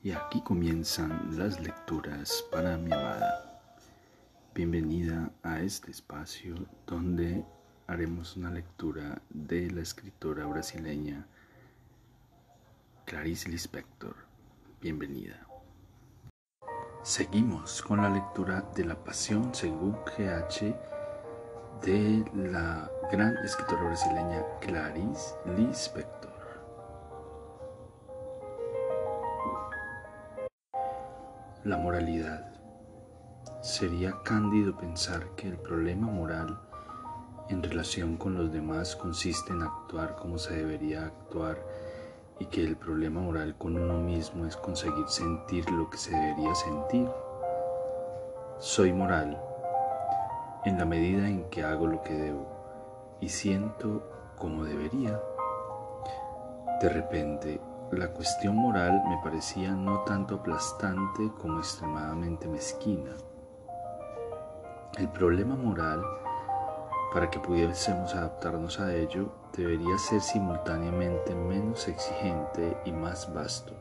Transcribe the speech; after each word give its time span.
Y 0.00 0.12
aquí 0.12 0.40
comienzan 0.42 1.36
las 1.36 1.58
lecturas 1.60 2.44
para 2.52 2.76
mi 2.76 2.92
amada. 2.92 3.60
Bienvenida 4.54 5.32
a 5.42 5.58
este 5.60 5.90
espacio 5.90 6.54
donde 6.86 7.44
haremos 7.88 8.36
una 8.36 8.48
lectura 8.50 9.20
de 9.28 9.68
la 9.72 9.80
escritora 9.80 10.46
brasileña 10.46 11.26
Clarice 13.06 13.48
Lispector. 13.48 14.14
Bienvenida. 14.80 15.44
Seguimos 17.02 17.82
con 17.82 18.00
la 18.00 18.08
lectura 18.08 18.70
de 18.76 18.84
La 18.84 19.02
Pasión 19.02 19.52
según 19.52 19.96
GH 20.16 20.76
de 21.82 22.24
la 22.34 22.88
gran 23.10 23.36
escritora 23.38 23.82
brasileña 23.82 24.44
Clarice 24.60 25.34
Lispector. 25.56 26.17
La 31.68 31.76
moralidad. 31.76 32.46
Sería 33.60 34.14
cándido 34.24 34.74
pensar 34.78 35.26
que 35.36 35.48
el 35.48 35.58
problema 35.58 36.06
moral 36.06 36.58
en 37.50 37.62
relación 37.62 38.16
con 38.16 38.36
los 38.36 38.50
demás 38.50 38.96
consiste 38.96 39.52
en 39.52 39.60
actuar 39.60 40.16
como 40.16 40.38
se 40.38 40.56
debería 40.56 41.04
actuar 41.04 41.58
y 42.38 42.46
que 42.46 42.64
el 42.64 42.74
problema 42.74 43.20
moral 43.20 43.54
con 43.58 43.76
uno 43.76 43.98
mismo 43.98 44.46
es 44.46 44.56
conseguir 44.56 45.06
sentir 45.08 45.70
lo 45.70 45.90
que 45.90 45.98
se 45.98 46.10
debería 46.10 46.54
sentir. 46.54 47.06
Soy 48.58 48.90
moral 48.94 49.38
en 50.64 50.78
la 50.78 50.86
medida 50.86 51.28
en 51.28 51.50
que 51.50 51.64
hago 51.64 51.86
lo 51.86 52.02
que 52.02 52.14
debo 52.14 52.46
y 53.20 53.28
siento 53.28 54.10
como 54.38 54.64
debería. 54.64 55.20
De 56.80 56.88
repente 56.88 57.60
la 57.96 58.08
cuestión 58.08 58.56
moral 58.56 59.02
me 59.08 59.18
parecía 59.22 59.70
no 59.70 60.00
tanto 60.00 60.36
aplastante 60.36 61.32
como 61.40 61.58
extremadamente 61.58 62.46
mezquina. 62.46 63.12
El 64.98 65.08
problema 65.08 65.56
moral, 65.56 66.02
para 67.12 67.30
que 67.30 67.40
pudiésemos 67.40 68.14
adaptarnos 68.14 68.78
a 68.80 68.94
ello, 68.94 69.32
debería 69.56 69.96
ser 69.96 70.20
simultáneamente 70.20 71.34
menos 71.34 71.88
exigente 71.88 72.76
y 72.84 72.92
más 72.92 73.32
vasto, 73.32 73.72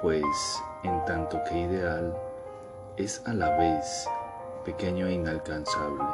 pues 0.00 0.24
en 0.84 1.04
tanto 1.06 1.42
que 1.48 1.58
ideal 1.58 2.16
es 2.96 3.26
a 3.26 3.34
la 3.34 3.56
vez 3.56 4.08
pequeño 4.64 5.06
e 5.06 5.14
inalcanzable. 5.14 6.04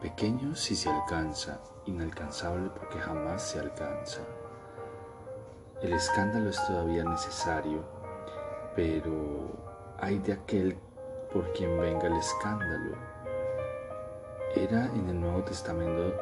Pequeño 0.00 0.56
si 0.56 0.74
se 0.74 0.90
alcanza, 0.90 1.60
inalcanzable 1.86 2.70
porque 2.70 2.98
jamás 2.98 3.42
se 3.42 3.60
alcanza. 3.60 4.20
El 5.82 5.94
escándalo 5.94 6.48
es 6.48 6.64
todavía 6.66 7.02
necesario, 7.02 7.82
pero 8.76 9.50
hay 9.98 10.18
de 10.20 10.32
aquel 10.32 10.76
por 11.32 11.52
quien 11.54 11.80
venga 11.80 12.06
el 12.06 12.16
escándalo. 12.16 12.96
Era 14.54 14.86
en 14.94 15.08
el 15.08 15.20
Nuevo 15.20 15.42
Testamento, 15.42 16.14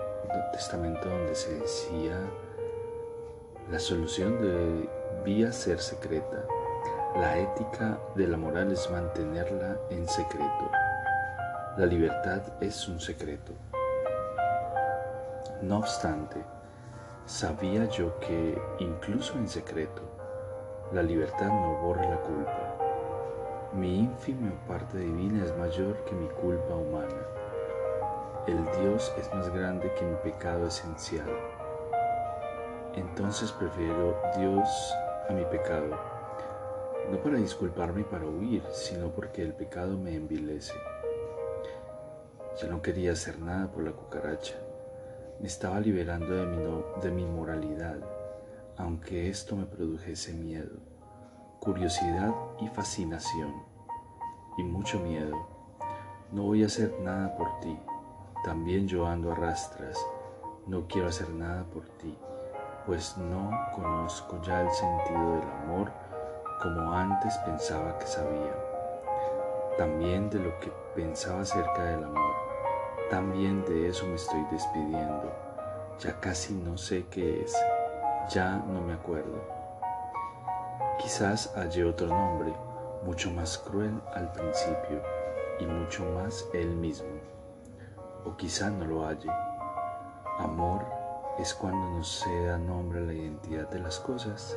Testamento 0.53 1.08
donde 1.08 1.34
se 1.34 1.58
decía 1.58 2.19
la 3.70 3.78
solución 3.78 4.41
debía 4.41 5.53
ser 5.53 5.78
secreta. 5.78 6.44
La 7.16 7.38
ética 7.38 8.00
de 8.16 8.27
la 8.27 8.36
moral 8.36 8.72
es 8.72 8.91
mantenerla 8.91 9.78
en 9.91 10.08
secreto. 10.08 10.70
La 11.77 11.86
libertad 11.86 12.42
es 12.61 12.88
un 12.88 12.98
secreto. 12.98 13.53
No 15.62 15.78
obstante, 15.78 16.42
Sabía 17.31 17.84
yo 17.84 18.19
que, 18.19 18.61
incluso 18.81 19.34
en 19.34 19.48
secreto, 19.48 20.03
la 20.92 21.00
libertad 21.00 21.47
no 21.47 21.77
borra 21.81 22.11
la 22.11 22.20
culpa. 22.20 23.70
Mi 23.72 24.00
ínfima 24.00 24.50
parte 24.67 24.98
divina 24.98 25.45
es 25.45 25.56
mayor 25.56 25.97
que 26.05 26.12
mi 26.17 26.27
culpa 26.27 26.75
humana. 26.75 27.25
El 28.48 28.65
Dios 28.81 29.15
es 29.16 29.32
más 29.32 29.49
grande 29.55 29.94
que 29.94 30.05
mi 30.05 30.16
pecado 30.16 30.66
esencial. 30.66 31.31
Entonces 32.97 33.53
prefiero 33.53 34.21
Dios 34.37 34.69
a 35.28 35.32
mi 35.32 35.44
pecado, 35.44 35.97
no 37.12 37.16
para 37.22 37.37
disculparme 37.37 38.00
y 38.00 38.05
para 38.05 38.26
huir, 38.26 38.65
sino 38.72 39.09
porque 39.10 39.43
el 39.43 39.55
pecado 39.55 39.97
me 39.97 40.16
envilece. 40.16 40.75
Yo 42.60 42.69
no 42.69 42.82
quería 42.82 43.12
hacer 43.12 43.38
nada 43.38 43.71
por 43.71 43.84
la 43.84 43.93
cucaracha 43.93 44.56
me 45.41 45.47
estaba 45.47 45.81
liberando 45.81 46.34
de 46.34 46.47
mi, 46.47 46.83
de 47.03 47.11
mi 47.11 47.25
moralidad, 47.25 47.97
aunque 48.77 49.31
esto 49.31 49.56
me 49.56 49.65
produjese 49.65 50.34
miedo, 50.34 50.77
curiosidad 51.61 52.34
y 52.61 52.69
fascinación, 52.69 53.55
y 54.59 54.62
mucho 54.62 55.00
miedo. 55.00 55.34
No 56.31 56.43
voy 56.43 56.62
a 56.62 56.67
hacer 56.67 56.95
nada 57.00 57.34
por 57.37 57.59
ti, 57.61 57.75
también 58.45 58.87
yo 58.87 59.06
ando 59.06 59.33
a 59.33 59.34
rastras, 59.34 59.99
no 60.67 60.87
quiero 60.87 61.09
hacer 61.09 61.31
nada 61.31 61.65
por 61.65 61.89
ti, 61.97 62.19
pues 62.84 63.17
no 63.17 63.50
conozco 63.75 64.43
ya 64.43 64.61
el 64.61 64.71
sentido 64.71 65.37
del 65.37 65.50
amor 65.62 65.91
como 66.62 66.93
antes 66.93 67.34
pensaba 67.47 67.99
que 67.99 68.06
sabía, 68.06 68.55
también 69.79 70.29
de 70.29 70.39
lo 70.39 70.61
que 70.61 70.71
pensaba 70.95 71.41
acerca 71.41 71.83
del 71.84 72.05
amor 72.05 72.40
también 73.10 73.65
de 73.65 73.88
eso 73.88 74.06
me 74.06 74.15
estoy 74.15 74.41
despidiendo. 74.53 75.32
Ya 75.98 76.19
casi 76.21 76.54
no 76.54 76.78
sé 76.78 77.06
qué 77.10 77.43
es. 77.43 77.53
Ya 78.32 78.62
no 78.69 78.81
me 78.81 78.93
acuerdo. 78.93 79.43
Quizás 80.98 81.53
hallé 81.56 81.84
otro 81.84 82.06
nombre, 82.06 82.54
mucho 83.04 83.32
más 83.32 83.59
cruel 83.59 84.00
al 84.15 84.31
principio 84.31 85.03
y 85.59 85.66
mucho 85.66 86.04
más 86.04 86.49
él 86.54 86.69
mismo. 86.69 87.09
O 88.25 88.37
quizá 88.37 88.70
no 88.70 88.87
lo 88.87 89.04
halle. 89.04 89.31
Amor 90.38 90.87
es 91.37 91.53
cuando 91.53 91.91
no 91.91 92.04
se 92.04 92.44
da 92.44 92.59
nombre 92.59 93.00
a 93.00 93.06
la 93.06 93.12
identidad 93.12 93.69
de 93.70 93.81
las 93.81 93.99
cosas. 93.99 94.56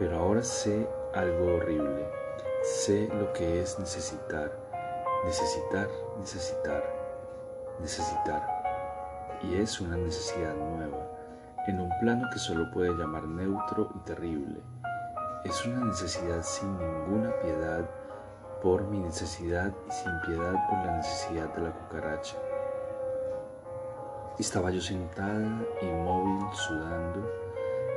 Pero 0.00 0.18
ahora 0.18 0.42
sé 0.42 0.88
algo 1.14 1.58
horrible. 1.58 2.08
Sé 2.62 3.08
lo 3.14 3.32
que 3.32 3.60
es 3.60 3.78
necesitar, 3.78 4.50
necesitar, 5.24 5.88
necesitar 6.18 7.03
necesitar. 7.80 8.42
Y 9.42 9.56
es 9.56 9.80
una 9.80 9.96
necesidad 9.96 10.54
nueva, 10.54 10.98
en 11.66 11.80
un 11.80 11.90
plano 12.00 12.28
que 12.32 12.38
solo 12.38 12.70
puede 12.70 12.94
llamar 12.94 13.24
neutro 13.24 13.90
y 13.94 13.98
terrible. 14.00 14.60
Es 15.44 15.64
una 15.66 15.84
necesidad 15.84 16.42
sin 16.42 16.76
ninguna 16.78 17.30
piedad 17.40 17.88
por 18.62 18.84
mi 18.84 18.98
necesidad 18.98 19.72
y 19.88 19.92
sin 19.92 20.12
piedad 20.22 20.54
por 20.68 20.78
la 20.86 20.96
necesidad 20.96 21.54
de 21.54 21.62
la 21.62 21.72
cucaracha. 21.72 22.36
Estaba 24.38 24.70
yo 24.70 24.80
sentada, 24.80 25.62
inmóvil, 25.82 26.46
sudando, 26.52 27.30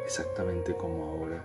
exactamente 0.03 0.75
como 0.75 1.11
ahora, 1.11 1.44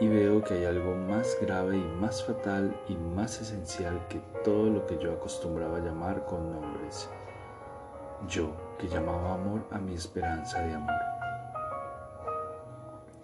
y 0.00 0.08
veo 0.08 0.42
que 0.42 0.54
hay 0.54 0.64
algo 0.64 0.94
más 0.94 1.36
grave 1.40 1.76
y 1.76 1.84
más 2.00 2.24
fatal 2.24 2.78
y 2.88 2.96
más 2.96 3.40
esencial 3.40 4.06
que 4.08 4.20
todo 4.44 4.68
lo 4.70 4.86
que 4.86 4.98
yo 4.98 5.12
acostumbraba 5.12 5.78
llamar 5.78 6.24
con 6.26 6.52
nombres 6.52 7.08
yo 8.26 8.50
que 8.78 8.88
llamaba 8.88 9.34
amor 9.34 9.66
a 9.70 9.78
mi 9.78 9.94
esperanza 9.94 10.60
de 10.60 10.74
amor. 10.74 10.94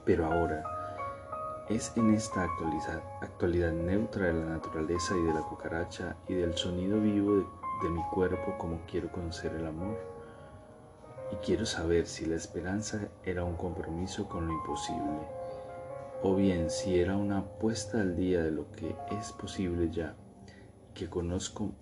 Pero 0.04 0.26
ahora 0.26 0.62
es 1.68 1.92
en 1.96 2.12
esta 2.12 2.44
actualidad, 2.44 3.72
neutra 3.72 4.26
de 4.26 4.34
la 4.34 4.46
naturaleza 4.46 5.16
y 5.16 5.22
de 5.22 5.32
la 5.32 5.40
cucaracha 5.40 6.16
y 6.28 6.34
del 6.34 6.54
sonido 6.56 7.00
vivo 7.00 7.36
de, 7.36 7.44
de 7.82 7.88
mi 7.88 8.02
cuerpo 8.12 8.56
como 8.58 8.80
quiero 8.86 9.10
conocer 9.10 9.54
el 9.54 9.66
amor. 9.66 9.98
Y 11.32 11.36
quiero 11.36 11.64
saber 11.64 12.06
si 12.06 12.26
la 12.26 12.36
esperanza 12.36 13.08
era 13.24 13.44
un 13.44 13.56
compromiso 13.56 14.28
con 14.28 14.46
lo 14.46 14.52
imposible, 14.52 15.26
o 16.22 16.34
bien 16.36 16.70
si 16.70 17.00
era 17.00 17.16
una 17.16 17.38
apuesta 17.38 18.00
al 18.00 18.14
día 18.14 18.42
de 18.42 18.50
lo 18.50 18.70
que 18.72 18.94
es 19.18 19.32
posible 19.32 19.90
ya, 19.90 20.14
que 20.92 21.08
conozco 21.08 21.72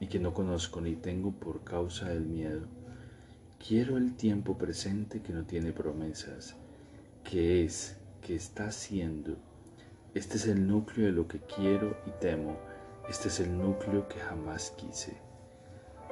y 0.00 0.06
que 0.06 0.18
no 0.18 0.34
conozco 0.34 0.80
ni 0.80 0.96
tengo 0.96 1.30
por 1.30 1.62
causa 1.62 2.08
del 2.08 2.24
miedo. 2.24 2.66
Quiero 3.64 3.98
el 3.98 4.16
tiempo 4.16 4.56
presente 4.56 5.20
que 5.20 5.34
no 5.34 5.44
tiene 5.44 5.72
promesas, 5.72 6.56
que 7.22 7.62
es, 7.64 7.96
que 8.22 8.34
está 8.34 8.72
siendo. 8.72 9.36
Este 10.14 10.38
es 10.38 10.46
el 10.46 10.66
núcleo 10.66 11.06
de 11.06 11.12
lo 11.12 11.28
que 11.28 11.40
quiero 11.40 11.98
y 12.06 12.10
temo. 12.20 12.56
Este 13.08 13.28
es 13.28 13.38
el 13.40 13.56
núcleo 13.56 14.08
que 14.08 14.18
jamás 14.18 14.70
quise. 14.70 15.18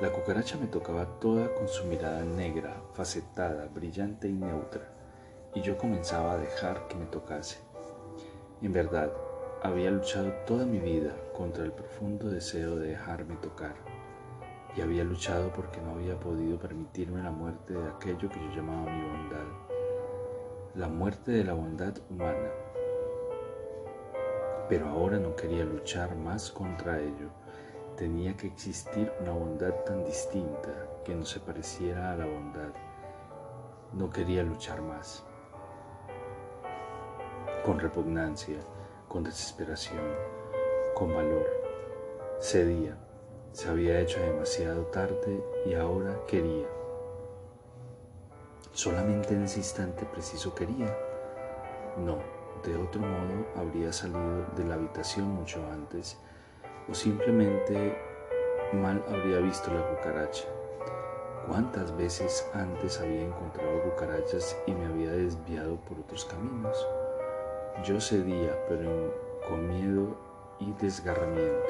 La 0.01 0.13
cucaracha 0.13 0.57
me 0.59 0.67
tocaba 0.67 1.19
toda 1.19 1.53
con 1.55 1.67
su 1.67 1.85
mirada 1.87 2.23
negra, 2.25 2.81
facetada, 2.95 3.67
brillante 3.67 4.29
y 4.29 4.33
neutra, 4.33 4.93
y 5.55 5.63
yo 5.63 5.77
comenzaba 5.77 6.35
a 6.35 6.39
dejar 6.39 6.87
que 6.87 6.95
me 6.95 7.07
tocase. 7.07 7.59
En 8.63 8.73
verdad, 8.73 9.11
había 9.63 9.91
luchado 9.91 10.31
toda 10.47 10.65
mi 10.65 10.79
vida 10.79 11.13
contra 11.37 11.65
el 11.65 11.73
profundo 11.73 12.31
deseo 12.31 12.77
de 12.77 12.91
dejarme 12.91 13.35
tocar 13.37 13.75
y 14.77 14.81
había 14.81 15.03
luchado 15.03 15.53
porque 15.53 15.81
no 15.81 15.93
había 15.93 16.19
podido 16.19 16.59
permitirme 16.59 17.23
la 17.23 17.33
muerte 17.33 17.75
de 17.75 17.89
aquello 17.89 18.29
que 18.29 18.39
yo 18.39 18.55
llamaba 18.55 18.93
mi 18.93 19.03
bondad. 19.03 19.47
la 20.75 20.89
muerte 20.89 21.33
de 21.33 21.43
la 21.43 21.55
bondad 21.55 21.97
humana. 22.09 22.51
Pero 24.69 24.87
ahora 24.87 25.19
no 25.19 25.35
quería 25.35 25.65
luchar 25.65 26.15
más 26.15 26.53
contra 26.53 27.01
ello. 27.01 27.31
Tenía 27.97 28.37
que 28.37 28.47
existir 28.47 29.11
una 29.21 29.33
bondad 29.33 29.75
tan 29.87 30.05
distinta 30.05 30.71
que 31.05 31.17
no 31.17 31.25
se 31.25 31.41
pareciera 31.41 32.13
a 32.13 32.17
la 32.17 32.27
bondad. 32.27 32.71
No 33.93 34.09
quería 34.11 34.45
luchar 34.45 34.83
más. 34.83 35.25
Con 37.65 37.81
repugnancia, 37.81 38.59
con 39.09 39.25
desesperación, 39.25 40.01
con 40.95 41.15
valor. 41.15 41.47
Cedía. 42.41 42.97
Se 43.53 43.69
había 43.69 43.99
hecho 44.01 44.21
demasiado 44.21 44.83
tarde 44.87 45.43
y 45.67 45.75
ahora 45.75 46.15
quería. 46.27 46.67
Solamente 48.73 49.35
en 49.35 49.45
ese 49.45 49.59
instante 49.59 50.05
preciso 50.05 50.55
quería. 50.55 50.97
No, 51.97 52.19
de 52.63 52.77
otro 52.77 53.01
modo 53.01 53.47
habría 53.57 53.93
salido 53.93 54.47
de 54.57 54.65
la 54.65 54.75
habitación 54.75 55.29
mucho 55.29 55.61
antes 55.73 56.19
o 56.89 56.95
simplemente 56.95 57.97
mal 58.73 59.03
habría 59.09 59.39
visto 59.39 59.73
la 59.73 59.85
cucaracha. 59.89 60.45
¿Cuántas 61.49 61.97
veces 61.97 62.47
antes 62.53 63.01
había 63.01 63.23
encontrado 63.23 63.83
cucarachas 63.83 64.57
y 64.67 64.73
me 64.73 64.87
había 64.87 65.11
desviado 65.13 65.77
por 65.77 65.99
otros 65.99 66.27
caminos? 66.27 66.87
Yo 67.85 68.01
cedía, 68.01 68.59
pero 68.69 69.15
con 69.49 69.69
miedo 69.69 70.17
y 70.59 70.73
desgarramiento. 70.73 71.67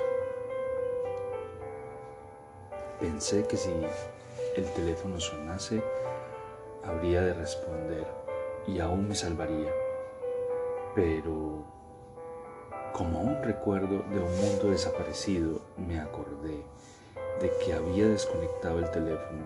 Pensé 2.98 3.46
que 3.46 3.56
si 3.56 3.70
el 4.56 4.64
teléfono 4.72 5.20
sonase, 5.20 5.82
habría 6.82 7.20
de 7.22 7.34
responder 7.34 8.06
y 8.66 8.80
aún 8.80 9.08
me 9.08 9.14
salvaría. 9.14 9.70
Pero 10.94 11.62
como 12.92 13.20
un 13.20 13.42
recuerdo 13.42 14.02
de 14.10 14.18
un 14.18 14.40
mundo 14.40 14.70
desaparecido, 14.70 15.60
me 15.76 16.00
acordé 16.00 16.64
de 17.40 17.52
que 17.64 17.72
había 17.74 18.08
desconectado 18.08 18.78
el 18.80 18.90
teléfono. 18.90 19.44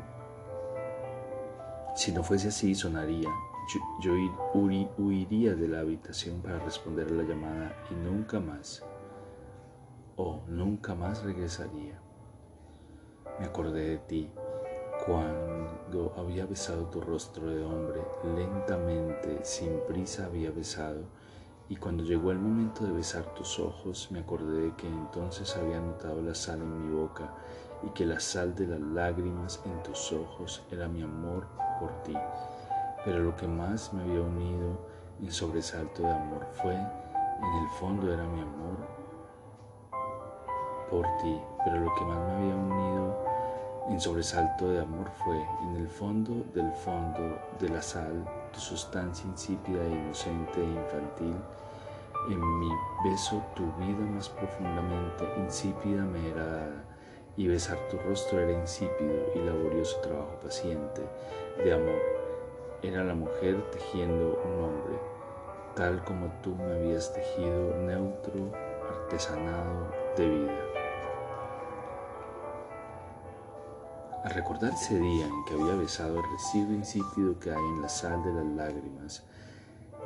Si 1.94 2.12
no 2.12 2.22
fuese 2.22 2.48
así, 2.48 2.74
sonaría. 2.74 3.28
Yo, 3.68 4.12
huiría 4.98 5.54
de 5.54 5.68
la 5.68 5.80
habitación 5.80 6.42
para 6.42 6.58
responder 6.58 7.06
a 7.08 7.12
la 7.12 7.22
llamada 7.22 7.76
y 7.90 7.94
nunca 7.94 8.40
más, 8.40 8.82
o 10.16 10.42
nunca 10.48 10.94
más 10.94 11.22
regresaría. 11.22 12.00
Me 13.38 13.46
acordé 13.46 13.88
de 13.88 13.98
ti 13.98 14.30
cuando 15.06 16.12
había 16.16 16.46
besado 16.46 16.86
tu 16.86 17.00
rostro 17.00 17.46
de 17.46 17.64
hombre, 17.64 18.02
lentamente, 18.36 19.44
sin 19.44 19.80
prisa 19.86 20.26
había 20.26 20.50
besado 20.50 21.04
y 21.72 21.76
cuando 21.76 22.04
llegó 22.04 22.32
el 22.32 22.38
momento 22.38 22.84
de 22.84 22.92
besar 22.92 23.24
tus 23.34 23.58
ojos, 23.58 24.08
me 24.10 24.20
acordé 24.20 24.60
de 24.60 24.76
que 24.76 24.86
entonces 24.86 25.56
había 25.56 25.80
notado 25.80 26.20
la 26.20 26.34
sal 26.34 26.60
en 26.60 26.86
mi 26.86 26.94
boca 26.94 27.32
y 27.82 27.88
que 27.90 28.04
la 28.04 28.20
sal 28.20 28.54
de 28.54 28.66
las 28.66 28.80
lágrimas 28.80 29.58
en 29.64 29.82
tus 29.82 30.12
ojos 30.12 30.62
era 30.70 30.86
mi 30.86 31.02
amor 31.02 31.46
por 31.80 31.90
ti. 32.02 32.14
Pero 33.04 33.18
lo 33.20 33.34
que 33.36 33.48
más 33.48 33.92
me 33.92 34.02
había 34.02 34.20
unido 34.20 34.78
en 35.20 35.30
sobresalto 35.30 36.02
de 36.02 36.12
amor 36.12 36.46
fue, 36.52 36.74
en 36.74 37.62
el 37.62 37.68
fondo 37.78 38.12
era 38.12 38.24
mi 38.24 38.40
amor 38.40 38.76
por 40.88 41.06
ti, 41.22 41.40
pero 41.64 41.80
lo 41.80 41.94
que 41.94 42.04
más 42.04 42.18
me 42.18 42.34
había 42.34 42.54
unido 42.54 43.32
en 43.88 44.00
sobresalto 44.00 44.68
de 44.68 44.80
amor 44.80 45.10
fue, 45.24 45.36
en 45.62 45.76
el 45.76 45.88
fondo 45.88 46.44
del 46.54 46.70
fondo 46.72 47.38
de 47.58 47.68
la 47.68 47.82
sal, 47.82 48.24
tu 48.52 48.60
sustancia 48.60 49.26
insípida 49.26 49.82
e 49.82 49.90
inocente 49.90 50.60
e 50.60 50.64
infantil, 50.64 51.36
en 52.28 52.58
mi 52.60 52.68
beso 53.04 53.42
tu 53.56 53.64
vida 53.84 54.04
más 54.14 54.28
profundamente 54.28 55.24
insípida 55.38 56.04
me 56.04 56.28
era 56.30 56.46
dada, 56.46 56.84
y 57.36 57.48
besar 57.48 57.78
tu 57.90 57.96
rostro 57.98 58.38
era 58.38 58.52
insípido 58.52 59.14
y 59.34 59.38
laborioso 59.40 59.98
trabajo 60.00 60.38
paciente 60.40 61.02
de 61.64 61.72
amor. 61.72 62.21
Era 62.82 63.04
la 63.04 63.14
mujer 63.14 63.62
tejiendo 63.70 64.42
un 64.44 64.64
hombre, 64.64 64.98
tal 65.76 66.02
como 66.02 66.26
tú 66.42 66.56
me 66.56 66.64
habías 66.64 67.14
tejido 67.14 67.76
neutro, 67.78 68.50
artesanado 68.90 69.88
de 70.16 70.28
vida. 70.28 70.58
Al 74.24 74.30
recordar 74.34 74.72
ese 74.72 74.98
día 74.98 75.26
en 75.26 75.44
que 75.44 75.54
había 75.54 75.76
besado 75.76 76.18
el 76.18 76.24
residuo 76.32 76.74
insípido 76.74 77.38
que 77.38 77.50
hay 77.50 77.56
en 77.56 77.82
la 77.82 77.88
sal 77.88 78.20
de 78.24 78.32
las 78.32 78.46
lágrimas, 78.46 79.22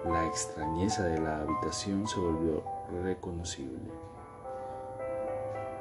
la 0.05 0.27
extrañeza 0.27 1.05
de 1.05 1.19
la 1.19 1.41
habitación 1.41 2.07
se 2.07 2.21
volvió 2.21 2.63
reconocible. 3.03 3.91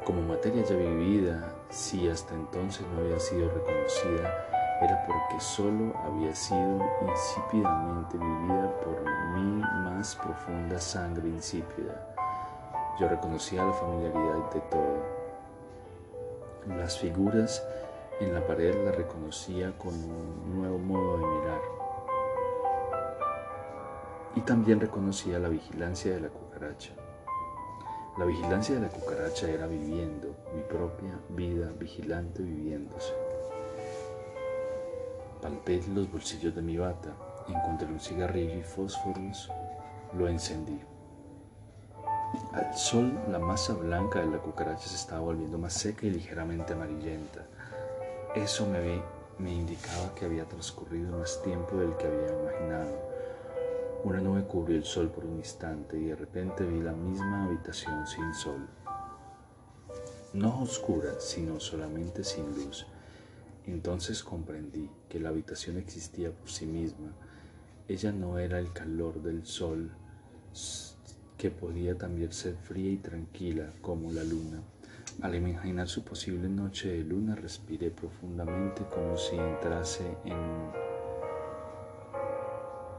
Como 0.06 0.22
materia 0.22 0.64
ya 0.64 0.78
vivida, 0.78 1.56
si 1.70 2.08
hasta 2.08 2.34
entonces 2.36 2.86
no 2.94 3.02
había 3.02 3.20
sido 3.20 3.50
reconocida, 3.50 4.55
era 4.82 5.06
porque 5.06 5.40
solo 5.40 5.94
había 6.06 6.36
sido 6.36 6.80
insípidamente 7.10 8.18
vivida 8.18 8.72
por 8.84 9.02
mi 9.34 9.62
más 9.62 10.16
profunda 10.16 10.80
sangre 10.80 11.30
insípida. 11.30 12.16
Yo 13.00 13.08
reconocía 13.08 13.64
la 13.64 13.74
familiaridad 13.74 14.52
de 14.54 14.60
todo. 14.62 15.16
Las 16.78 16.98
figuras 16.98 17.64
en 18.20 18.34
la 18.34 18.46
pared 18.46 18.76
las 18.84 18.96
reconocía 18.96 19.78
con 19.78 19.94
un 19.94 20.60
nuevo 20.60 20.78
modo 20.78 21.18
de 21.18 21.26
mirar 21.26 21.62
y 24.36 24.42
también 24.42 24.80
reconocía 24.80 25.40
la 25.40 25.48
vigilancia 25.48 26.14
de 26.14 26.20
la 26.20 26.30
cucaracha. 26.30 26.94
La 28.18 28.26
vigilancia 28.26 28.76
de 28.76 28.82
la 28.82 28.90
cucaracha 28.90 29.50
era 29.50 29.68
viviendo, 29.68 30.36
mi 30.54 30.62
propia 30.64 31.20
vida 31.30 31.72
vigilante 31.78 32.44
viviéndose. 32.44 33.25
Palpé 35.46 35.80
los 35.94 36.12
bolsillos 36.12 36.56
de 36.56 36.64
mi 36.64 36.76
bata, 36.76 37.14
encontré 37.48 37.88
un 37.88 38.00
cigarrillo 38.00 38.56
y 38.56 38.64
fósforos, 38.64 39.52
lo 40.18 40.28
encendí. 40.28 40.82
Al 42.52 42.76
sol, 42.76 43.14
la 43.30 43.38
masa 43.38 43.76
blanca 43.76 44.22
de 44.22 44.26
la 44.26 44.40
cucaracha 44.40 44.88
se 44.88 44.96
estaba 44.96 45.22
volviendo 45.22 45.60
más 45.60 45.74
seca 45.74 46.08
y 46.08 46.10
ligeramente 46.10 46.74
amarillenta. 46.74 47.46
Eso 48.34 48.66
me, 48.66 49.04
me 49.38 49.54
indicaba 49.54 50.16
que 50.16 50.26
había 50.26 50.46
transcurrido 50.46 51.16
más 51.20 51.40
tiempo 51.44 51.78
del 51.78 51.96
que 51.96 52.08
había 52.08 52.42
imaginado 52.42 53.06
una 54.04 54.20
nube 54.20 54.46
cubrió 54.46 54.78
el 54.78 54.84
sol 54.84 55.10
por 55.10 55.26
un 55.26 55.38
instante 55.38 55.96
y 55.96 56.06
de 56.06 56.16
repente 56.16 56.64
vi 56.64 56.82
la 56.82 56.94
misma 56.94 57.46
habitación 57.46 58.08
sin 58.08 58.34
sol. 58.34 58.68
No 60.34 60.64
oscura, 60.64 61.20
sino 61.20 61.60
solamente 61.60 62.24
sin 62.24 62.46
luz. 62.56 62.88
Entonces 63.68 64.24
comprendí 64.24 64.90
que 65.10 65.20
la 65.20 65.30
habitación 65.30 65.78
existía 65.78 66.32
por 66.32 66.50
sí 66.50 66.66
misma. 66.66 67.12
Ella 67.88 68.12
no 68.12 68.38
era 68.40 68.60
el 68.60 68.72
calor 68.72 69.22
del 69.22 69.46
sol, 69.46 69.92
que 71.38 71.52
podía 71.52 71.98
también 71.98 72.32
ser 72.32 72.56
fría 72.56 72.92
y 72.92 72.98
tranquila 72.98 73.72
como 73.82 74.12
la 74.12 74.24
luna. 74.24 74.62
Al 75.22 75.36
imaginar 75.36 75.88
su 75.88 76.04
posible 76.04 76.50
noche 76.50 76.90
de 76.90 77.04
luna, 77.04 77.36
respiré 77.36 77.90
profundamente 77.90 78.84
como 78.94 79.18
si 79.18 79.36
entrase 79.36 80.18
en 80.26 80.86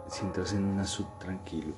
sientas 0.09 0.53
en 0.53 0.65
un 0.65 0.79
azul 0.79 1.07
tranquilo. 1.19 1.75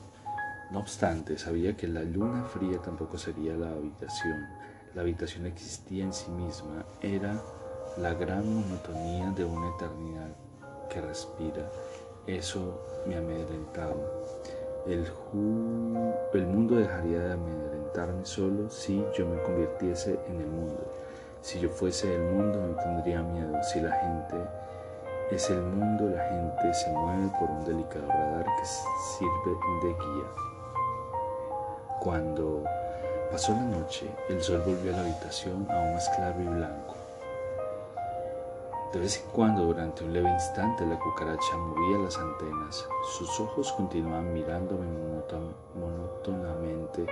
No 0.71 0.81
obstante, 0.81 1.39
sabía 1.39 1.77
que 1.77 1.89
la 1.89 2.03
luna 2.03 2.45
fría 2.45 2.79
tampoco 2.79 3.17
sería 3.19 3.57
la 3.57 3.71
habitación. 3.71 4.47
La 4.95 5.03
habitación 5.03 5.47
existía 5.47 6.05
en 6.05 6.13
sí 6.13 6.31
misma, 6.31 6.85
era 7.01 7.43
la 7.97 8.15
gran 8.15 8.55
monotonía 8.55 9.31
de 9.31 9.45
una 9.45 9.69
eternidad 9.75 10.29
que 10.89 11.01
respira. 11.01 11.69
Eso 12.27 12.81
me 13.07 13.17
amedrentaba. 13.17 13.95
El, 14.87 15.07
el 16.35 16.47
mundo 16.47 16.77
dejaría 16.77 17.21
de 17.21 17.33
amedrentarme 17.33 18.25
solo 18.25 18.71
si 18.71 19.05
yo 19.17 19.27
me 19.27 19.43
convirtiese 19.43 20.19
en 20.29 20.41
el 20.41 20.47
mundo. 20.47 20.87
Si 21.41 21.59
yo 21.61 21.69
fuese 21.69 22.15
el 22.15 22.23
mundo 22.23 22.59
no 22.59 22.75
tendría 22.83 23.23
miedo. 23.23 23.63
Si 23.63 23.81
la 23.81 23.93
gente 23.93 24.37
es 25.31 25.51
el 25.51 25.63
mundo, 25.63 26.09
la 26.09 26.25
gente 26.25 26.75
se 26.75 26.91
mueve 26.91 27.31
por 27.39 27.51
un 27.51 27.65
delicado 27.65 28.07
radar 28.09 28.45
que 28.45 28.65
sirve 28.65 29.57
de 29.83 29.89
guía. 29.89 30.29
Cuando 32.01 32.65
pasó 33.31 33.53
la 33.53 33.63
noche, 33.63 34.11
el 34.29 34.43
sol 34.43 34.63
volvió 34.65 34.93
a 34.93 34.97
la 34.97 35.03
habitación 35.03 35.67
aún 35.71 35.95
más 35.95 36.09
claro 36.11 36.41
y 36.41 36.47
blanco. 36.47 36.98
De 38.93 39.01
vez 39.01 39.23
en 39.23 39.31
cuando, 39.33 39.65
durante 39.65 40.03
un 40.03 40.15
leve 40.15 40.31
instante, 40.31 40.87
la 40.87 40.99
cucaracha 40.99 41.57
movía 41.59 41.99
las 41.99 42.17
antenas. 42.17 42.89
Sus 43.19 43.39
ojos 43.39 43.71
continuaban 43.73 44.33
mirándome 44.33 44.87
monótonamente 45.75 47.05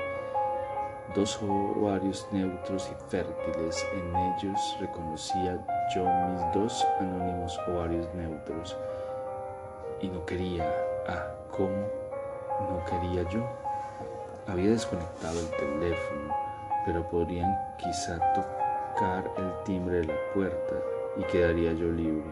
dos 1.15 1.39
ovarios 1.43 2.27
neutros 2.33 2.91
y 2.91 3.11
fértiles. 3.11 3.87
En 3.93 4.17
ellos 4.17 4.77
reconocía 4.81 5.63
yo 5.95 6.05
mis 6.05 6.55
dos 6.55 6.87
anónimos 6.99 7.59
ovarios 7.69 8.09
neutros 8.15 8.75
y 10.01 10.09
no 10.09 10.25
quería, 10.25 10.67
ah, 11.09 11.27
¿Cómo 11.51 11.89
no 12.71 12.85
quería 12.87 13.23
yo? 13.29 13.47
Había 14.47 14.71
desconectado 14.71 15.41
el 15.41 15.51
teléfono, 15.51 16.35
pero 16.87 17.07
podrían 17.09 17.55
quizá 17.77 18.19
tocar 18.35 19.31
el 19.37 19.65
timbre 19.65 19.99
de 19.99 20.05
la 20.05 20.15
puerta 20.35 20.75
y 21.19 21.25
quedaría 21.25 21.73
yo 21.73 21.91
libre. 21.91 22.31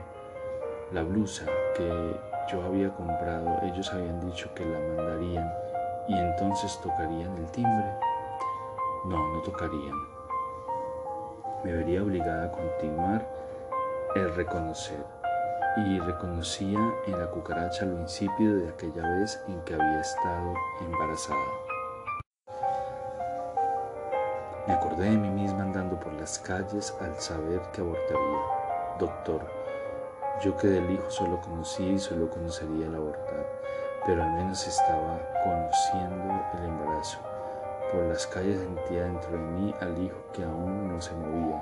La 0.93 1.03
blusa 1.03 1.47
que 1.77 2.21
yo 2.51 2.63
había 2.63 2.95
comprado, 2.95 3.59
ellos 3.63 3.93
habían 3.93 4.21
dicho 4.21 4.53
que 4.55 4.65
la 4.65 4.79
mandarían 4.79 5.53
y 6.09 6.17
entonces 6.17 6.79
tocarían 6.83 7.37
el 7.37 7.51
timbre. 7.51 7.87
No, 9.07 9.35
no 9.35 9.43
tocarían. 9.43 9.95
Me 11.65 11.73
vería 11.73 12.03
obligada 12.03 12.47
a 12.47 12.53
continuar 12.53 13.27
el 14.15 14.35
reconocer 14.35 15.05
y 15.77 15.99
reconocía 15.99 16.79
en 17.07 17.19
la 17.19 17.31
cucaracha 17.31 17.85
lo 17.87 18.01
insípido 18.01 18.57
de 18.57 18.69
aquella 18.69 19.09
vez 19.19 19.43
en 19.49 19.61
que 19.63 19.75
había 19.75 20.01
estado 20.01 20.55
embarazada. 20.81 21.41
Me 24.67 24.75
acordé 24.75 25.11
de 25.11 25.17
mí 25.17 25.31
misma 25.31 25.63
andando 25.63 25.99
por 25.99 26.13
las 26.13 26.39
calles 26.39 26.95
al 27.01 27.15
saber 27.17 27.61
que 27.73 27.81
abortaría. 27.81 28.64
Doctor, 28.99 29.41
yo 30.41 30.57
que 30.57 30.69
del 30.69 30.89
hijo 30.89 31.11
solo 31.11 31.41
conocía 31.41 31.91
y 31.91 31.99
solo 31.99 32.31
conocería 32.31 32.87
el 32.87 32.95
abortar, 32.95 33.45
pero 34.07 34.23
al 34.23 34.31
menos 34.35 34.65
estaba 34.69 35.19
conociendo 35.43 36.33
el 36.57 36.65
embarazo. 36.65 37.19
Por 37.91 38.05
las 38.05 38.25
calles 38.29 38.61
sentía 38.61 39.03
dentro 39.03 39.33
de 39.33 39.39
mí 39.39 39.75
al 39.81 40.01
hijo 40.01 40.17
que 40.33 40.45
aún 40.45 40.93
no 40.93 41.01
se 41.01 41.13
movía. 41.15 41.61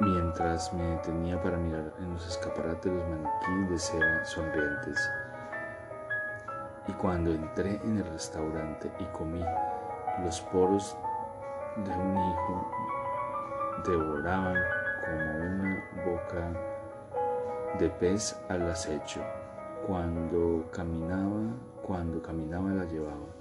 Mientras 0.00 0.72
me 0.72 0.82
detenía 0.82 1.40
para 1.40 1.56
mirar 1.56 1.92
en 1.98 2.14
los 2.14 2.26
escaparates 2.26 2.92
los 2.92 3.08
maniquíes 3.08 3.70
de 3.70 3.78
cera 3.78 4.24
sonrientes. 4.24 4.98
Y 6.88 6.92
cuando 6.94 7.30
entré 7.30 7.76
en 7.84 7.98
el 7.98 8.06
restaurante 8.06 8.90
y 8.98 9.04
comí, 9.16 9.44
los 10.24 10.40
poros 10.40 10.96
de 11.76 11.92
un 11.92 12.16
hijo 12.16 12.70
devoraban 13.86 14.56
como 15.04 15.16
una 15.16 15.84
boca 16.06 16.52
de 17.78 17.88
pez 17.90 18.36
al 18.48 18.70
acecho. 18.70 19.20
Cuando 19.86 20.70
caminaba, 20.70 21.42
cuando 21.82 22.22
caminaba 22.22 22.70
la 22.70 22.84
llevaba. 22.84 23.32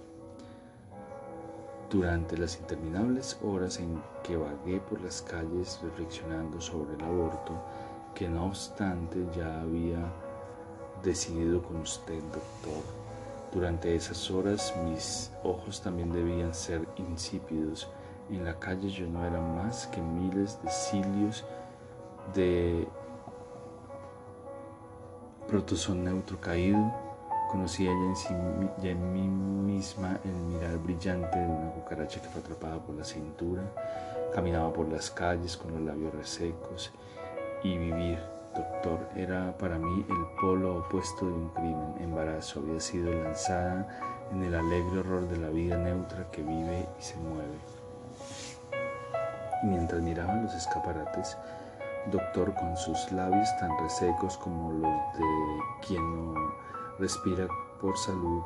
Durante 1.90 2.38
las 2.38 2.58
interminables 2.58 3.38
horas 3.44 3.80
en 3.80 4.02
que 4.24 4.38
vagué 4.38 4.80
por 4.80 5.02
las 5.02 5.22
calles 5.22 5.80
reflexionando 5.84 6.60
sobre 6.62 6.96
el 6.96 7.04
aborto, 7.04 7.54
que 8.16 8.30
no 8.30 8.48
obstante 8.48 9.26
ya 9.36 9.62
había 9.62 10.00
decidido 11.04 11.62
con 11.62 11.78
usted, 11.78 12.22
doctor. 12.24 12.84
Durante 13.54 13.94
esas 13.94 14.32
horas 14.32 14.74
mis 14.86 15.32
ojos 15.44 15.82
también 15.82 16.14
debían 16.14 16.54
ser 16.54 16.88
insípidos 16.96 17.90
en 18.36 18.46
la 18.46 18.58
calle 18.60 18.90
yo 18.90 19.08
no 19.08 19.26
era 19.26 19.40
más 19.40 19.88
que 19.88 20.02
miles 20.02 20.62
de 20.64 20.70
cilios 20.70 21.46
de 22.34 22.88
protozón 25.48 26.04
neutro 26.04 26.40
caído. 26.40 26.80
Conocía 27.50 27.92
ya 27.92 28.30
en, 28.34 28.72
en 28.82 29.14
mí 29.14 29.28
misma 29.28 30.18
el 30.24 30.32
mirar 30.32 30.78
brillante 30.78 31.38
de 31.38 31.46
una 31.46 31.72
cucaracha 31.72 32.22
que 32.22 32.30
fue 32.30 32.42
atrapada 32.42 32.80
por 32.80 32.96
la 32.96 33.04
cintura. 33.04 33.62
Caminaba 34.34 34.72
por 34.72 34.88
las 34.88 35.12
calles 35.12 35.58
con 35.58 35.74
los 35.74 35.82
labios 35.82 36.14
resecos 36.14 36.92
y 37.64 37.78
vivir, 37.78 38.18
doctor, 38.56 39.10
era 39.18 39.58
para 39.58 39.78
mí 39.78 40.06
el 40.10 40.40
polo 40.40 40.78
opuesto 40.78 41.26
de 41.26 41.34
un 41.34 41.50
crimen. 41.50 41.96
Embarazo 42.00 42.62
había 42.62 42.80
sido 42.80 43.12
lanzada 43.14 43.86
en 44.32 44.44
el 44.44 44.56
alegre 44.56 45.00
horror 45.00 45.28
de 45.28 45.38
la 45.38 45.50
vida 45.50 45.76
neutra 45.76 46.32
que 46.32 46.42
vive 46.42 46.88
y 46.98 47.04
se 47.04 47.18
mueve 47.18 47.58
y 47.58 47.81
mientras 49.64 50.02
miraba 50.02 50.36
los 50.36 50.54
escaparates, 50.54 51.38
doctor 52.12 52.54
con 52.56 52.76
sus 52.78 53.12
labios 53.12 53.48
tan 53.60 53.78
resecos 53.80 54.38
como 54.38 54.72
los 54.72 55.18
de 55.18 55.60
quien 55.86 56.34
no 56.34 56.34
respira 57.00 57.48
por 57.80 57.98
salud, 57.98 58.44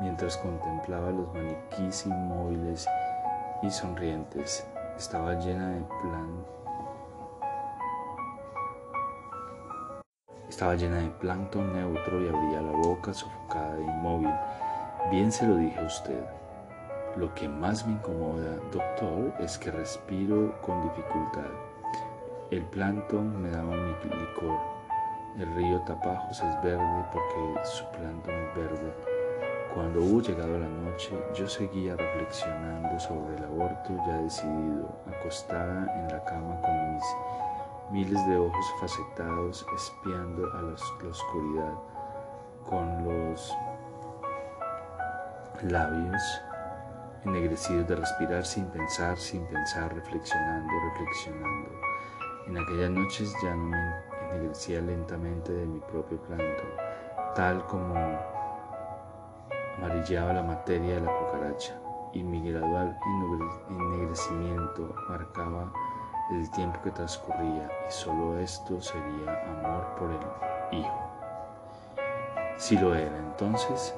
mientras 0.00 0.36
contemplaba 0.36 1.10
los 1.10 1.32
maniquís 1.32 2.06
inmóviles 2.06 2.86
y 3.62 3.70
sonrientes, 3.70 4.66
estaba 4.96 5.34
llena 5.34 5.70
de 5.70 5.80
plan. 6.02 6.44
Estaba 10.48 10.74
llena 10.74 10.98
de 10.98 11.08
plancton 11.08 11.72
neutro 11.72 12.22
y 12.22 12.28
abría 12.28 12.60
la 12.60 12.72
boca 12.72 13.12
sofocada 13.12 13.76
e 13.76 13.82
inmóvil. 13.82 14.32
Bien 15.10 15.32
se 15.32 15.46
lo 15.46 15.56
dije 15.56 15.80
a 15.80 15.84
usted. 15.84 16.43
Lo 17.16 17.32
que 17.32 17.48
más 17.48 17.86
me 17.86 17.92
incomoda, 17.92 18.56
doctor, 18.72 19.32
es 19.38 19.56
que 19.56 19.70
respiro 19.70 20.60
con 20.62 20.82
dificultad. 20.82 21.50
El 22.50 22.64
plancton 22.64 23.40
me 23.40 23.50
daba 23.50 23.76
mi 23.76 23.92
licor. 24.02 24.58
El 25.38 25.54
río 25.54 25.80
Tapajos 25.82 26.40
es 26.40 26.62
verde 26.64 27.04
porque 27.12 27.66
su 27.68 27.84
plancton 27.92 28.34
es 28.34 28.56
verde. 28.56 28.94
Cuando 29.72 30.00
hubo 30.00 30.20
llegado 30.22 30.58
la 30.58 30.68
noche, 30.68 31.16
yo 31.36 31.46
seguía 31.46 31.94
reflexionando 31.94 32.98
sobre 32.98 33.36
el 33.36 33.44
aborto 33.44 33.96
ya 34.08 34.18
decidido, 34.18 34.88
acostada 35.06 35.86
en 35.94 36.08
la 36.08 36.24
cama 36.24 36.60
con 36.62 36.94
mis 36.94 37.04
miles 37.92 38.26
de 38.26 38.38
ojos 38.38 38.66
facetados 38.80 39.64
espiando 39.76 40.52
a 40.52 40.62
la 40.62 40.74
oscuridad, 41.08 41.74
con 42.68 43.04
los 43.04 43.56
labios 45.62 46.42
ennegrecidos 47.24 47.88
de 47.88 47.96
respirar 47.96 48.44
sin 48.44 48.66
pensar, 48.66 49.16
sin 49.16 49.46
pensar, 49.46 49.94
reflexionando, 49.94 50.72
reflexionando. 50.90 51.70
En 52.46 52.58
aquellas 52.58 52.90
noches 52.90 53.34
ya 53.42 53.54
no 53.54 53.64
me 53.64 53.78
ennegrecía 54.30 54.80
lentamente 54.80 55.52
de 55.52 55.66
mi 55.66 55.80
propio 55.80 56.18
planto, 56.22 56.62
tal 57.34 57.64
como 57.66 57.94
amarillaba 59.78 60.32
la 60.34 60.42
materia 60.42 60.96
de 60.96 61.00
la 61.00 61.12
cucaracha, 61.12 61.78
y 62.12 62.22
mi 62.22 62.50
gradual 62.50 62.98
ennegrecimiento 63.68 64.94
marcaba 65.08 65.72
el 66.30 66.50
tiempo 66.50 66.80
que 66.82 66.90
transcurría, 66.90 67.70
y 67.88 67.92
solo 67.92 68.38
esto 68.38 68.80
sería 68.80 69.42
amor 69.48 69.94
por 69.98 70.10
el 70.10 70.78
Hijo. 70.78 71.10
Si 72.56 72.76
lo 72.76 72.94
era, 72.94 73.16
entonces, 73.16 73.94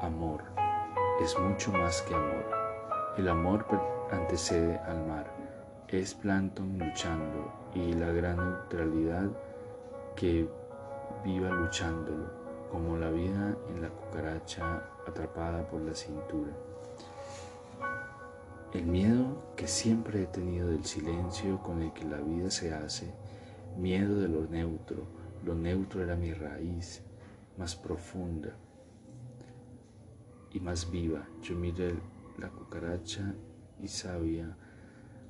amor 0.00 0.42
es 1.20 1.38
mucho 1.38 1.72
más 1.72 2.02
que 2.02 2.14
amor. 2.14 2.61
El 3.18 3.28
amor 3.28 3.66
antecede 4.10 4.78
al 4.78 5.06
mar, 5.06 5.30
es 5.88 6.14
plancton 6.14 6.78
luchando 6.78 7.52
y 7.74 7.92
la 7.92 8.10
gran 8.10 8.36
neutralidad 8.38 9.30
que 10.16 10.48
viva 11.22 11.50
luchándolo, 11.50 12.30
como 12.70 12.96
la 12.96 13.10
vida 13.10 13.54
en 13.68 13.82
la 13.82 13.90
cucaracha 13.90 14.82
atrapada 15.06 15.68
por 15.68 15.82
la 15.82 15.94
cintura. 15.94 16.52
El 18.72 18.86
miedo 18.86 19.52
que 19.56 19.68
siempre 19.68 20.22
he 20.22 20.26
tenido 20.26 20.68
del 20.68 20.86
silencio 20.86 21.62
con 21.62 21.82
el 21.82 21.92
que 21.92 22.06
la 22.06 22.16
vida 22.16 22.50
se 22.50 22.72
hace, 22.72 23.12
miedo 23.76 24.20
de 24.20 24.28
lo 24.28 24.46
neutro, 24.46 25.02
lo 25.44 25.54
neutro 25.54 26.02
era 26.02 26.16
mi 26.16 26.32
raíz 26.32 27.02
más 27.58 27.76
profunda 27.76 28.56
y 30.50 30.60
más 30.60 30.90
viva. 30.90 31.26
Yo 31.42 31.54
miré 31.54 31.94
la 32.38 32.48
cucaracha 32.48 33.34
y 33.80 33.88
sabía. 33.88 34.56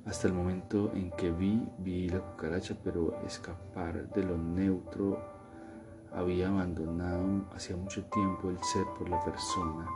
Hasta 0.05 0.27
el 0.27 0.33
momento 0.33 0.91
en 0.93 1.11
que 1.11 1.31
vi, 1.31 1.65
vi 1.79 2.09
la 2.09 2.19
cucaracha, 2.19 2.75
pero 2.83 3.21
escapar 3.25 4.09
de 4.09 4.23
lo 4.23 4.37
neutro 4.37 5.17
había 6.13 6.49
abandonado 6.49 7.45
hacía 7.55 7.75
mucho 7.75 8.03
tiempo 8.05 8.49
el 8.49 8.61
ser 8.63 8.85
por 8.97 9.09
la 9.09 9.19
persona, 9.23 9.87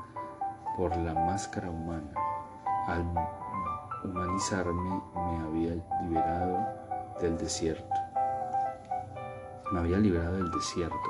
por 0.76 0.96
la 0.98 1.14
máscara 1.14 1.70
humana. 1.70 2.12
Al 2.88 3.06
humanizarme 4.04 5.02
me 5.14 5.38
había 5.40 5.84
liberado 6.02 6.58
del 7.22 7.38
desierto. 7.38 7.94
Me 9.72 9.80
había 9.80 9.98
liberado 9.98 10.38
del 10.38 10.50
desierto, 10.50 11.10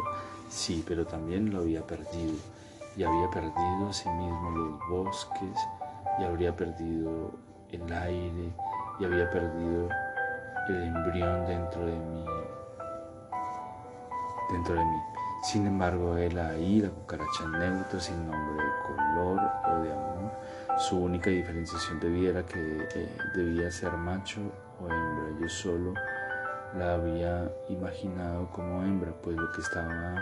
sí, 0.49 0.83
pero 0.87 1.05
también 1.05 1.51
lo 1.51 1.59
había 1.59 1.85
perdido 1.85 2.33
y 2.97 3.03
había 3.03 3.29
perdido 3.29 3.89
a 3.89 3.93
sí 3.93 4.09
mismo 4.09 4.49
los 4.49 4.89
bosques, 4.89 5.57
y 6.19 6.23
habría 6.23 6.55
perdido 6.55 7.31
el 7.69 7.93
aire 7.93 8.53
y 8.99 9.05
había 9.05 9.29
perdido 9.29 9.89
el 10.69 10.83
embrión 10.83 11.45
dentro 11.45 11.85
de 11.85 11.93
mí. 11.93 12.25
Dentro 14.51 14.75
de 14.75 14.85
mí. 14.85 15.01
Sin 15.43 15.67
embargo, 15.67 16.17
él 16.17 16.37
ahí, 16.39 16.81
la 16.81 16.89
cucaracha 16.89 17.47
neutra, 17.47 17.99
sin 17.99 18.27
nombre 18.29 18.63
de 18.63 18.71
color 18.85 19.39
o 19.65 19.81
de 19.81 19.91
amor, 19.91 20.31
su 20.77 20.97
única 20.97 21.29
diferenciación 21.29 21.99
de 21.99 22.09
vida 22.09 22.29
era 22.31 22.45
que 22.45 22.87
eh, 22.95 23.17
debía 23.35 23.71
ser 23.71 23.91
macho 23.93 24.41
o 24.81 24.85
hembra. 24.85 25.39
Yo 25.39 25.47
solo 25.47 25.93
la 26.75 26.95
había 26.95 27.51
imaginado 27.69 28.49
como 28.51 28.81
hembra, 28.83 29.11
pues 29.21 29.35
lo 29.35 29.51
que 29.51 29.61
estaba 29.61 30.15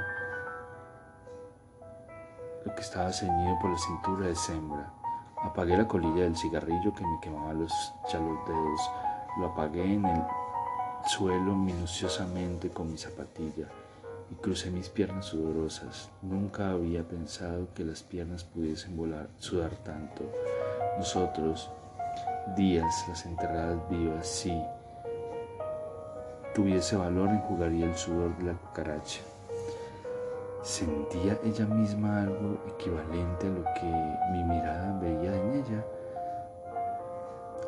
lo 2.66 2.74
que 2.74 2.82
estaba 2.82 3.12
ceñido 3.12 3.58
por 3.60 3.70
la 3.72 3.78
cintura 3.78 4.28
de 4.28 4.36
hembra. 4.50 4.95
Apagué 5.46 5.78
la 5.78 5.88
colilla 5.88 6.24
del 6.24 6.36
cigarrillo 6.36 6.94
que 6.94 7.06
me 7.06 7.20
quemaba 7.22 7.54
los, 7.54 7.72
chalos 8.08 8.40
dedos. 8.48 8.92
Lo 9.38 9.48
apagué 9.48 9.84
en 9.84 10.06
el 10.06 10.24
suelo 11.08 11.56
minuciosamente 11.56 12.70
con 12.72 12.92
mi 12.92 12.98
zapatilla 12.98 13.68
y 14.32 14.36
crucé 14.36 14.72
mis 14.72 14.90
piernas 14.90 15.26
sudorosas. 15.26 16.10
Nunca 16.24 16.72
había 16.72 17.04
pensado 17.08 17.68
que 17.76 17.86
las 17.86 18.02
piernas 18.02 18.44
pudiesen 18.44 18.98
volar, 18.98 19.30
sudar 19.38 19.70
tanto. 19.84 20.24
Nosotros, 20.98 21.70
días, 22.58 23.06
las 23.08 23.26
enterradas 23.28 23.80
vivas, 23.88 24.26
sí, 24.26 24.60
tuviese 26.56 26.96
valor 26.96 27.30
enjugaría 27.30 27.86
el 27.86 27.96
sudor 27.96 28.36
de 28.38 28.46
la 28.46 28.54
cucaracha. 28.54 29.22
¿Sentía 30.66 31.38
ella 31.44 31.68
misma 31.68 32.24
algo 32.24 32.58
equivalente 32.68 33.46
a 33.46 33.52
lo 33.52 33.64
que 33.76 33.86
mi 34.32 34.44
mirada 34.44 34.98
veía 35.00 35.36
en 35.36 35.64
ella? 35.64 35.86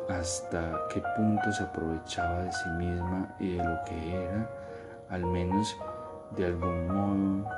¿Hasta 0.08 0.88
qué 0.92 1.00
punto 1.16 1.52
se 1.52 1.62
aprovechaba 1.62 2.40
de 2.40 2.50
sí 2.50 2.68
misma 2.70 3.36
y 3.38 3.56
de 3.56 3.62
lo 3.62 3.84
que 3.84 4.24
era, 4.24 4.50
al 5.10 5.24
menos 5.26 5.76
de 6.32 6.46
algún 6.46 6.88
modo? 6.88 7.50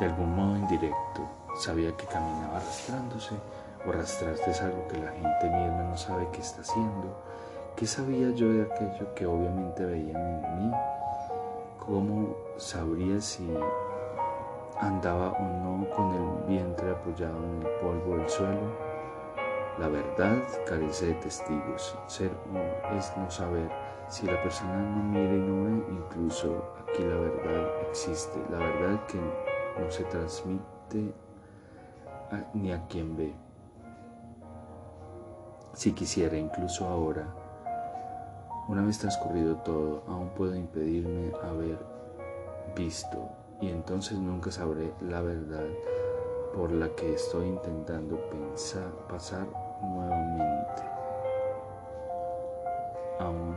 De 0.00 0.06
algún 0.06 0.36
modo 0.36 0.56
indirecto, 0.56 1.28
sabía 1.60 1.94
que 1.98 2.06
caminaba 2.06 2.56
arrastrándose 2.56 3.34
o 3.86 3.90
arrastrarse 3.90 4.52
es 4.52 4.62
algo 4.62 4.88
que 4.88 4.96
la 4.96 5.12
gente 5.12 5.50
misma 5.50 5.82
no 5.82 5.96
sabe 5.98 6.26
qué 6.32 6.40
está 6.40 6.62
haciendo 6.62 7.26
¿Qué 7.76 7.86
sabía 7.86 8.30
yo 8.30 8.48
de 8.54 8.62
aquello 8.62 9.14
que 9.14 9.26
obviamente 9.26 9.84
veían 9.84 10.16
en 10.16 10.58
mí? 10.58 10.72
¿Cómo 11.78 12.34
sabría 12.56 13.20
si 13.20 13.46
andaba 14.80 15.32
o 15.32 15.42
no 15.42 15.86
con 15.90 16.14
el 16.14 16.48
vientre 16.48 16.90
apoyado 16.90 17.36
en 17.36 17.60
el 17.60 17.68
polvo 17.82 18.16
del 18.16 18.30
suelo? 18.30 18.72
La 19.78 19.88
verdad 19.88 20.38
carece 20.66 21.08
de 21.08 21.14
testigos. 21.16 21.98
Ser 22.06 22.30
o 22.30 22.96
es 22.96 23.12
no 23.18 23.30
saber. 23.30 23.70
Si 24.08 24.26
la 24.26 24.42
persona 24.42 24.78
no 24.78 25.02
mira 25.02 25.34
y 25.34 25.38
no 25.38 25.64
ve, 25.64 25.84
incluso 25.92 26.64
aquí 26.80 27.04
la 27.04 27.16
verdad 27.16 27.68
existe. 27.90 28.38
La 28.50 28.58
verdad 28.58 29.04
que 29.04 29.18
no 29.18 29.90
se 29.90 30.04
transmite 30.04 31.12
ni 32.54 32.72
a 32.72 32.86
quien 32.86 33.14
ve. 33.18 33.34
Si 35.74 35.92
quisiera, 35.92 36.38
incluso 36.38 36.88
ahora, 36.88 37.26
una 38.68 38.82
vez 38.82 38.98
transcurrido 38.98 39.56
todo, 39.58 40.02
aún 40.08 40.30
puedo 40.30 40.54
impedirme 40.54 41.32
haber 41.42 41.78
visto 42.74 43.28
y 43.60 43.68
entonces 43.68 44.18
nunca 44.18 44.50
sabré 44.50 44.92
la 45.00 45.20
verdad 45.20 45.66
por 46.54 46.72
la 46.72 46.88
que 46.94 47.14
estoy 47.14 47.48
intentando 47.48 48.18
pensar, 48.28 48.90
pasar 49.08 49.46
nuevamente. 49.82 50.82
Aún 53.20 53.56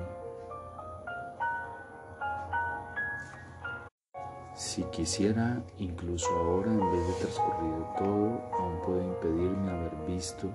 si 4.54 4.84
quisiera, 4.84 5.64
incluso 5.78 6.30
ahora, 6.36 6.70
en 6.70 6.92
vez 6.92 7.08
de 7.08 7.14
transcurrido 7.14 7.94
todo, 7.98 8.42
aún 8.60 8.82
puedo 8.86 9.02
impedirme 9.02 9.72
haber 9.72 9.96
visto 10.06 10.50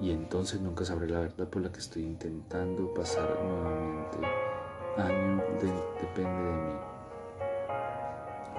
y 0.00 0.12
entonces 0.12 0.60
nunca 0.60 0.84
sabré 0.84 1.08
la 1.08 1.20
verdad 1.20 1.46
por 1.48 1.62
la 1.62 1.70
que 1.70 1.78
estoy 1.78 2.04
intentando 2.04 2.92
pasar 2.94 3.28
nuevamente. 3.44 4.18
Año 4.96 5.42
depende 6.00 6.42
de 6.42 6.52
mí. 6.52 6.72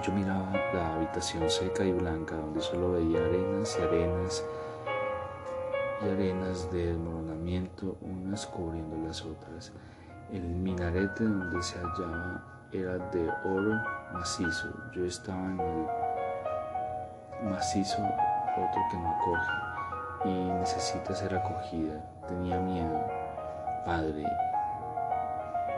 Yo 0.03 0.13
miraba 0.13 0.51
la 0.73 0.95
habitación 0.95 1.49
seca 1.49 1.83
y 1.83 1.91
blanca 1.91 2.35
donde 2.35 2.61
solo 2.61 2.91
veía 2.91 3.19
arenas 3.25 3.77
y 3.77 3.81
arenas 3.81 4.45
y 6.03 6.09
arenas 6.09 6.71
de 6.71 6.87
desmoronamiento 6.87 7.97
unas 8.01 8.45
cubriendo 8.45 8.97
las 9.07 9.23
otras. 9.23 9.71
El 10.31 10.43
minarete 10.43 11.23
donde 11.23 11.61
se 11.61 11.77
hallaba 11.79 12.67
era 12.71 12.97
de 13.09 13.29
oro 13.45 13.81
macizo. 14.13 14.69
Yo 14.95 15.05
estaba 15.05 15.39
en 15.39 15.59
el 15.59 15.85
macizo, 17.49 17.97
otro 17.97 18.81
que 18.89 18.97
no 18.97 19.17
coge 19.23 19.70
y 20.25 20.29
necesita 20.29 21.13
ser 21.15 21.35
acogida. 21.35 22.03
Tenía 22.27 22.59
miedo. 22.59 22.99
Padre, 23.85 24.25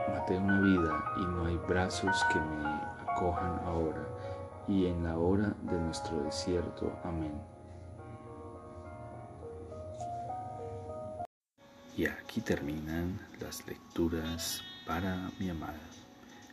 maté 0.09 0.37
una 0.37 0.59
vida 0.59 1.03
y 1.17 1.25
no 1.25 1.45
hay 1.45 1.57
brazos 1.67 2.23
que 2.31 2.39
me 2.39 2.67
acojan 3.07 3.59
ahora 3.65 4.03
y 4.67 4.87
en 4.87 5.03
la 5.03 5.17
hora 5.17 5.53
de 5.61 5.79
nuestro 5.79 6.23
desierto. 6.23 6.91
Amén. 7.03 7.33
Y 11.95 12.05
aquí 12.07 12.41
terminan 12.41 13.19
las 13.39 13.65
lecturas 13.67 14.61
para 14.85 15.29
mi 15.39 15.49
amada. 15.49 15.77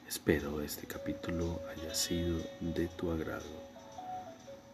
Espero 0.07 0.61
este 0.61 0.87
capítulo 0.87 1.61
haya 1.71 1.95
sido 1.95 2.39
de 2.61 2.89
tu 2.89 3.11
agrado. 3.11 3.71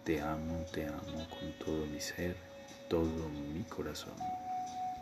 Te 0.02 0.20
amo, 0.20 0.64
te 0.72 0.86
amo 0.86 1.26
con 1.30 1.52
todo 1.64 1.86
mi 1.86 2.00
ser 2.00 2.45
todo 2.88 3.28
mi 3.52 3.64
corazón. 3.64 4.14